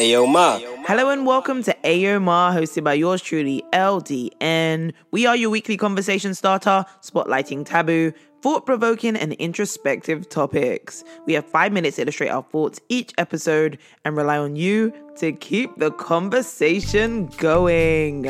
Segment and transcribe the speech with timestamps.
[0.00, 0.58] Ayo Ma.
[0.86, 4.94] Hello and welcome to Ayo Ma, hosted by yours truly, LDN.
[5.10, 11.04] We are your weekly conversation starter, spotlighting taboo, thought provoking, and introspective topics.
[11.26, 13.76] We have five minutes to illustrate our thoughts each episode
[14.06, 18.26] and rely on you to keep the conversation going.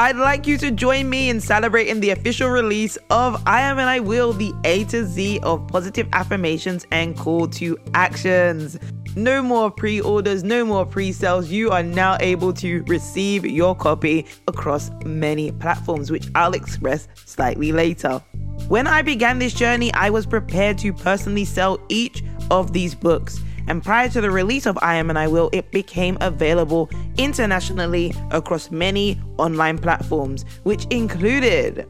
[0.00, 3.90] I'd like you to join me in celebrating the official release of I Am and
[3.90, 8.78] I Will, the A to Z of positive affirmations and call to actions.
[9.16, 11.50] No more pre orders, no more pre sales.
[11.50, 17.72] You are now able to receive your copy across many platforms, which I'll express slightly
[17.72, 18.22] later.
[18.68, 23.40] When I began this journey, I was prepared to personally sell each of these books.
[23.66, 26.88] And prior to the release of I Am and I Will, it became available
[27.18, 31.86] internationally across many online platforms, which included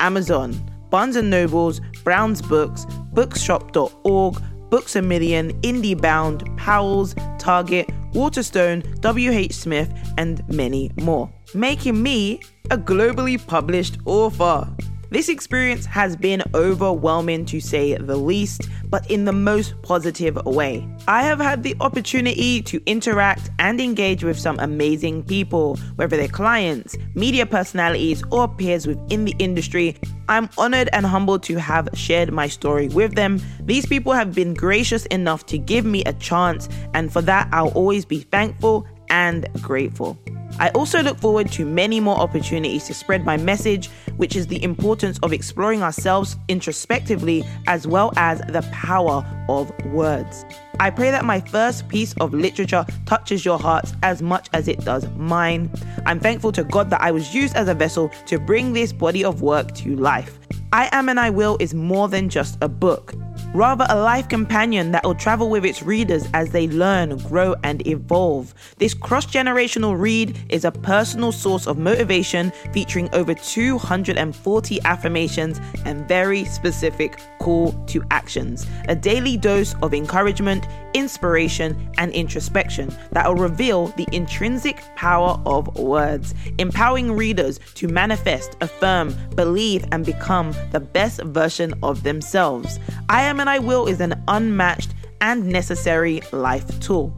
[0.00, 0.52] Amazon,
[0.90, 4.42] Barnes & Nobles, Brown's Books, Bookshop.org,
[4.74, 9.88] Books a Million, IndieBound, Powell's, Target, Waterstone, WH Smith,
[10.18, 12.40] and many more, making me
[12.72, 14.68] a globally published author.
[15.14, 20.88] This experience has been overwhelming to say the least, but in the most positive way.
[21.06, 26.26] I have had the opportunity to interact and engage with some amazing people, whether they're
[26.26, 29.96] clients, media personalities, or peers within the industry.
[30.28, 33.40] I'm honored and humbled to have shared my story with them.
[33.60, 37.68] These people have been gracious enough to give me a chance, and for that, I'll
[37.68, 40.18] always be thankful and grateful.
[40.58, 44.62] I also look forward to many more opportunities to spread my message, which is the
[44.62, 50.44] importance of exploring ourselves introspectively as well as the power of words.
[50.80, 54.80] I pray that my first piece of literature touches your hearts as much as it
[54.84, 55.70] does mine.
[56.06, 59.24] I'm thankful to God that I was used as a vessel to bring this body
[59.24, 60.38] of work to life.
[60.74, 63.14] I Am and I Will is more than just a book
[63.54, 67.86] rather a life companion that will travel with its readers as they learn, grow, and
[67.86, 68.52] evolve.
[68.78, 76.06] This cross generational read is a personal source of motivation featuring over 240 affirmations and
[76.08, 78.66] very specific call to actions.
[78.88, 85.76] A daily dose of encouragement, inspiration, and introspection that will reveal the intrinsic power of
[85.76, 92.78] words, empowering readers to manifest, affirm, believe, and become the best version of themselves.
[93.08, 97.14] I am and I Will is an unmatched and necessary life tool.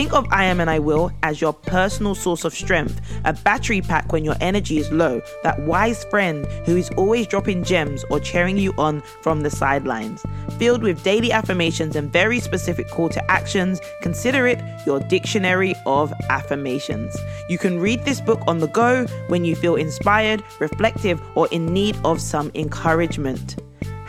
[0.00, 3.82] Think of I Am and I Will as your personal source of strength, a battery
[3.82, 8.18] pack when your energy is low, that wise friend who is always dropping gems or
[8.18, 10.24] cheering you on from the sidelines.
[10.58, 16.14] Filled with daily affirmations and very specific call to actions, consider it your dictionary of
[16.30, 17.14] affirmations.
[17.50, 21.74] You can read this book on the go when you feel inspired, reflective, or in
[21.74, 23.56] need of some encouragement.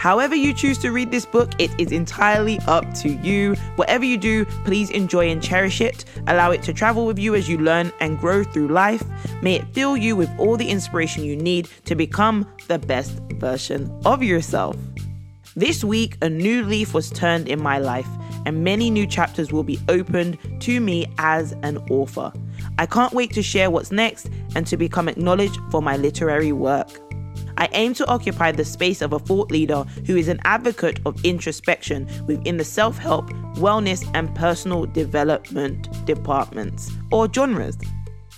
[0.02, 3.54] However, you choose to read this book, it is entirely up to you.
[3.76, 6.06] Whatever you do, please enjoy and cherish it.
[6.26, 9.04] Allow it to travel with you as you learn and grow through life.
[9.44, 13.96] May it fill you with all the inspiration you need to become the best version
[14.04, 14.76] of yourself.
[15.56, 18.10] This week, a new leaf was turned in my life,
[18.48, 22.34] and many new chapters will be opened to me as an author.
[22.80, 26.90] I can't wait to share what's next and to become acknowledged for my literary work.
[27.62, 31.24] I aim to occupy the space of a thought leader who is an advocate of
[31.24, 37.78] introspection within the self help, wellness, and personal development departments or genres.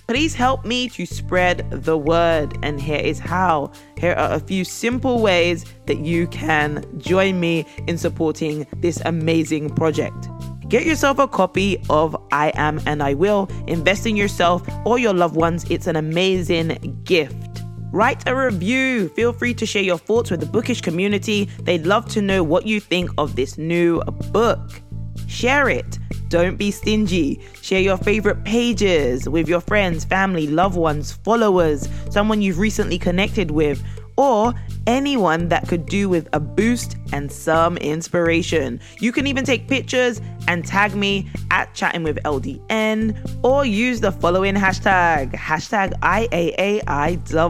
[0.08, 3.72] Please help me to spread the word, and here is how.
[3.98, 9.70] Here are a few simple ways that you can join me in supporting this amazing
[9.70, 10.28] project.
[10.68, 13.50] Get yourself a copy of I Am and I Will.
[13.68, 15.64] Invest in yourself or your loved ones.
[15.70, 17.53] It's an amazing gift.
[17.94, 19.08] Write a review.
[19.10, 21.46] Feel free to share your thoughts with the bookish community.
[21.62, 24.82] They'd love to know what you think of this new book.
[25.28, 26.00] Share it.
[26.28, 27.40] Don't be stingy.
[27.62, 33.52] Share your favorite pages with your friends, family, loved ones, followers, someone you've recently connected
[33.52, 33.84] with
[34.18, 34.56] or
[34.88, 38.80] anyone that could do with a boost and some inspiration.
[39.00, 44.12] You can even take pictures and tag me at chatting with LDN or use the
[44.12, 47.44] following hashtag, hashtag IAAIW.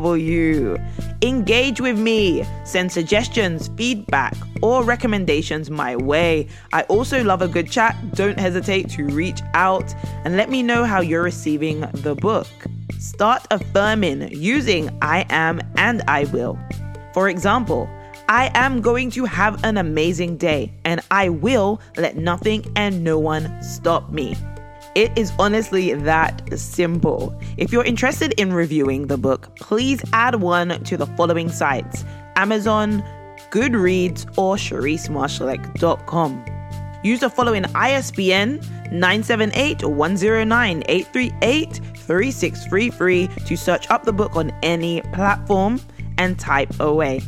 [1.23, 6.47] Engage with me, send suggestions, feedback, or recommendations my way.
[6.73, 7.95] I also love a good chat.
[8.13, 9.93] Don't hesitate to reach out
[10.25, 12.47] and let me know how you're receiving the book.
[12.99, 16.57] Start affirming using I am and I will.
[17.13, 17.87] For example,
[18.27, 23.19] I am going to have an amazing day and I will let nothing and no
[23.19, 24.35] one stop me.
[24.95, 27.39] It is honestly that simple.
[27.57, 32.05] If you're interested in reviewing the book, please add one to the following sites
[32.35, 33.03] Amazon,
[33.51, 36.45] Goodreads, or ChariceMarshallek.com.
[37.03, 38.61] Use the following ISBN
[38.91, 45.79] 978 109 838 3633 to search up the book on any platform
[46.17, 47.21] and type away.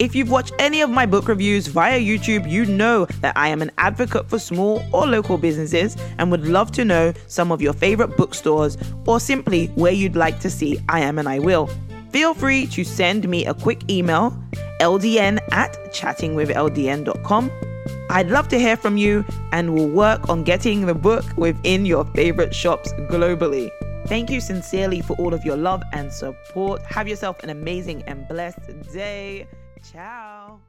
[0.00, 3.62] If you've watched any of my book reviews via YouTube, you know that I am
[3.62, 7.72] an advocate for small or local businesses and would love to know some of your
[7.72, 8.76] favorite bookstores
[9.06, 11.70] or simply where you'd like to see I Am and I Will.
[12.10, 14.36] Feel free to send me a quick email,
[14.80, 17.50] ldn at chattingwithldn.com.
[18.10, 22.04] I'd love to hear from you and we'll work on getting the book within your
[22.06, 23.70] favorite shops globally.
[24.06, 26.82] Thank you sincerely for all of your love and support.
[26.82, 28.60] Have yourself an amazing and blessed
[28.92, 29.46] day.
[29.92, 30.60] Ciao.